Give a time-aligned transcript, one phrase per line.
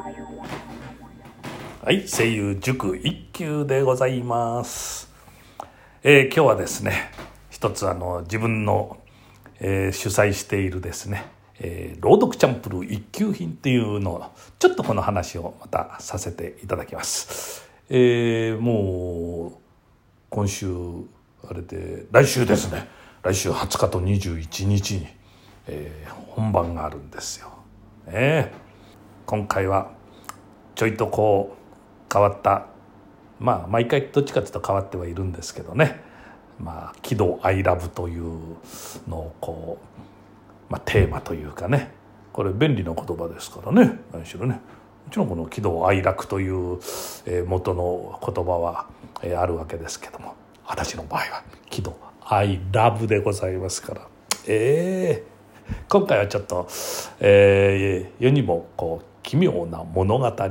[0.00, 5.10] はい、声優塾一級でございます。
[6.04, 7.10] えー今日はですね、
[7.50, 8.98] 一つあの自分の、
[9.58, 11.24] えー主催しているですね、
[11.58, 14.24] えー朗読チャンプル一級品っていうのを
[14.60, 17.68] ちょっとこの話をまたさせていただきます。
[17.90, 19.58] えーもう
[20.30, 20.72] 今週
[21.50, 22.86] あれで来週ですね。
[23.24, 25.08] 来週20日と21日に、
[25.66, 27.48] えー本番があるんですよ。
[28.06, 28.67] ねえ
[29.28, 29.90] 今回は
[30.74, 32.64] ちょいとこう変わった。
[33.38, 36.00] まあ毎回どっちかというと変わってはいるんですけどね。
[36.58, 38.56] まあ「喜怒哀楽」という
[39.06, 39.76] のをこ
[40.70, 41.90] う、まあ、テーマというかね。
[42.32, 44.00] これ便利な言葉ですからね。
[44.14, 44.54] 何しろね。
[44.54, 44.60] も
[45.10, 46.78] ちろんこの「喜怒哀楽」という、
[47.26, 48.86] えー元の言葉は、
[49.38, 50.36] あるわけですけども。
[50.66, 54.06] 私の場合は「喜怒哀楽」でございますから。
[54.46, 55.24] ええ
[55.90, 56.66] 今回はちょっと、
[57.20, 60.48] えー世にもこう奇妙な物語風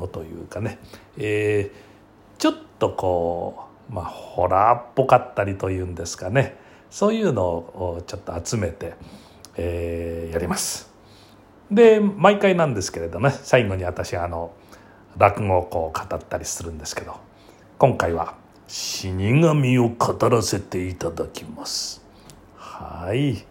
[0.00, 0.80] のというかね、
[1.16, 1.86] えー
[2.38, 6.58] ちょっとこう、まあ、ホラーっぽかったりというんですかね
[6.90, 8.94] そういうのをちょっと集めて、
[9.56, 10.90] えーやります。
[11.70, 14.50] で毎回なんですけれどね最後に私あの
[15.16, 17.16] 落語をこう語ったりするんですけど
[17.78, 18.34] 今回は
[18.66, 22.04] 「死神を語らせていただきます」
[22.58, 23.44] はい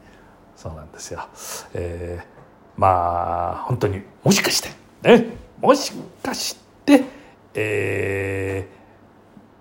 [0.57, 1.25] そうなんですよ。
[1.73, 2.34] えー
[2.77, 4.69] まあ本当にもしかして
[5.03, 5.27] ね
[5.61, 7.03] もしかして
[7.53, 8.75] えー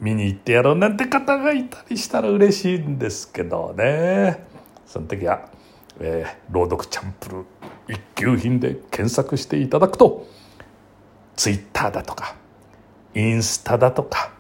[0.00, 4.44] 見に行ってやろうなんて方がいたりしたら嬉しいんですけどね。
[4.86, 5.48] その時は、
[6.00, 7.44] えー朗読チャンプル
[7.88, 10.26] 一級品で検索していただくと
[11.36, 12.36] ツイッターだとか
[13.14, 14.32] インスタだとか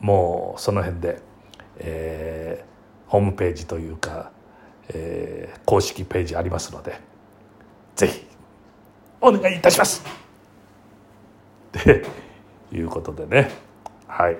[0.00, 1.22] もうその辺で、
[1.78, 2.72] えー
[3.10, 4.30] ホームページというか、
[4.88, 7.00] えー公式ページありますので
[7.96, 8.26] ぜひ
[9.20, 10.04] お願いいたします。
[11.78, 12.04] って
[12.72, 13.50] いうことでね。
[14.06, 14.36] はい。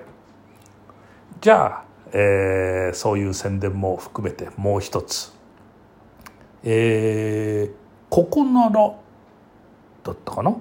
[1.41, 5.33] じゃあ、えーそういう宣伝も含めてもう一つ。
[6.65, 8.93] えーここなら
[10.05, 10.55] だったかな？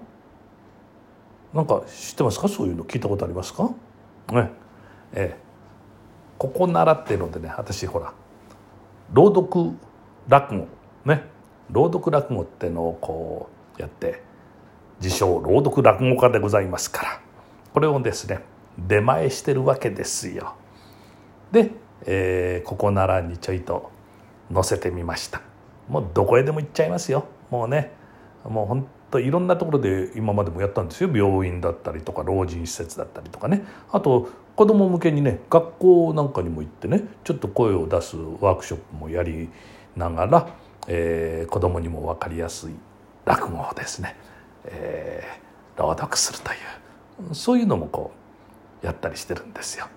[1.54, 2.48] なんか知ってますか？
[2.48, 3.70] そういうの聞いたことありますか？
[4.32, 4.52] ね。
[5.14, 5.52] えー
[6.38, 8.14] ここならっていうのでね私ほら
[9.14, 9.72] 朗読
[10.28, 10.68] 落語
[11.06, 11.30] ね。
[11.72, 14.22] 朗読落語ってのをこうやって
[15.02, 17.22] 自称朗読落語家でございますから
[17.74, 18.40] これをですね
[18.78, 20.56] 出前してるわけですよ。
[21.52, 21.72] で、
[22.06, 23.92] えーここならにちょいと
[24.54, 25.42] 載せてみました。
[25.90, 27.26] もうどこへでも行っちゃいますよ。
[27.50, 27.92] もうね
[28.46, 31.09] もう本当いろんなところで今までもやったんですよ。
[31.14, 33.66] 病院だったりとか老人施設だったりとかね。
[33.92, 39.50] あと子供向けにね学校なんかにも行ってねちょっと声を出すワークショップもやり
[39.96, 40.48] ながら、
[40.88, 42.75] えー子供にも分かりやすい
[43.25, 44.16] 落語をですね、
[44.66, 46.56] えー朗読するとい
[47.31, 48.12] うそういうのもこ
[48.84, 49.88] うやったりしてるんですよ。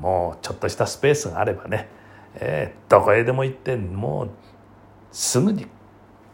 [0.00, 1.88] もうちょっとしたスペースがあればね、
[2.36, 4.30] えーどこへでも行ってもう
[5.12, 5.64] すぐに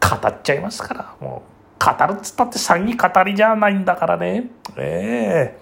[0.01, 1.17] 語っちゃいますから。
[1.21, 1.55] もう
[1.85, 4.51] 語るっつったって詐欺語りじゃないんだからね。
[4.77, 5.61] ええ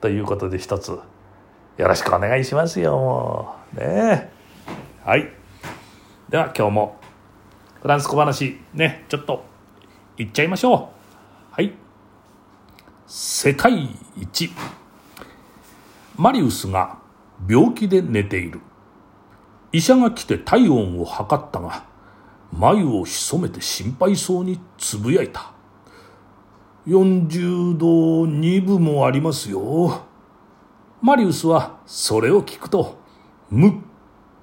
[0.00, 1.00] ということで一つよ
[1.78, 2.98] ろしくお願いしますよ。
[2.98, 4.30] もうね
[5.04, 5.28] はい。
[6.28, 6.96] では今日も
[7.80, 9.44] フランス小話ねちょっと
[10.16, 11.54] 行っちゃいましょう。
[11.54, 11.72] はい。
[13.06, 14.50] 世界一。
[16.16, 16.98] マリウスが
[17.48, 18.60] 病気で寝ている。
[19.70, 21.84] 医者が来て体温を測ったが
[22.52, 25.52] 眉を潜めて心配そうにつぶやいた。
[26.88, 27.86] 40度
[28.24, 30.02] 2分もありますよ。
[31.00, 32.98] マリウスはそれを聞くと
[33.50, 33.72] むっ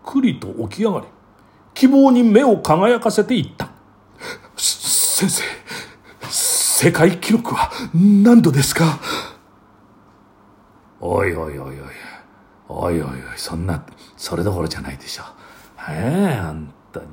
[0.06, 1.07] くりと起き上がり
[1.75, 3.69] 希望に目を輝かせていった。
[4.58, 5.44] 先生
[6.30, 9.00] 世界記録は何度ですか？
[11.00, 11.75] おいおいおいおい。
[12.68, 13.18] おいおいおい。
[13.35, 13.85] そんな
[14.18, 15.24] それどころじゃないでしょ。
[15.88, 17.06] ええあんたに。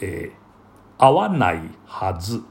[0.00, 0.40] えー
[1.02, 2.42] 合わないはず。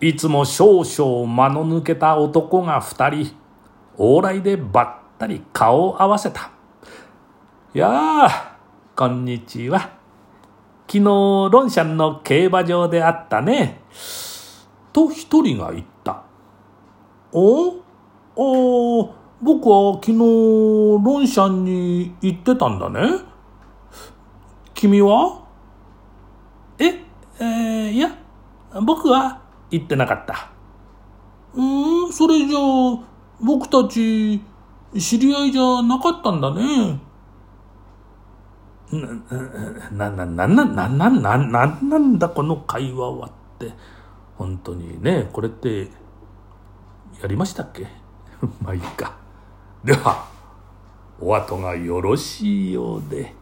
[0.00, 3.34] いつも少々間の抜けた男が二人
[3.96, 6.51] 往来でばったり顔を合わせた
[7.74, 8.58] やあ
[8.94, 9.80] こんにちは。
[10.86, 13.80] 昨日ロンシャンの競馬場であったね。
[14.92, 16.22] と一人が言った。
[17.32, 17.76] お？
[18.36, 23.08] お僕は昨日ロンシャンに行ってたんだね。
[24.74, 25.42] 君は？
[26.78, 27.02] え
[27.40, 28.14] えーいや
[28.82, 29.40] 僕は
[29.70, 30.50] 行ってなかった。
[31.54, 32.98] うーんそれじゃあ
[33.40, 34.42] 僕たち
[34.98, 37.00] 知り合いじゃなかったんだね。
[38.92, 43.72] な、な、な、な、な、な、な、な、なんだこの会話はって
[44.36, 45.88] 本当にねこれって
[47.20, 47.86] やりましたっけ？
[48.62, 49.14] まあいいか
[49.84, 50.26] では
[51.20, 53.34] お後がよろしいようで。